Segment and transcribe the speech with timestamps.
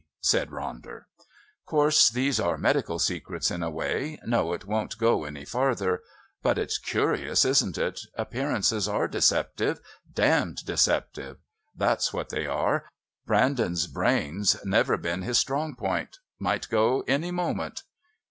[0.23, 1.03] said Ronder.
[1.63, 4.17] "Course these are medical secrets in a way.
[4.25, 6.01] Know it won't go any farther.
[6.41, 7.99] But it's curious, isn't it?
[8.15, 9.79] Appearances are deceptive
[10.11, 11.37] damned deceptive.
[11.75, 12.85] That's what they are.
[13.27, 16.17] Brandon's brain's never been his strong point.
[16.39, 17.83] Might go any moment."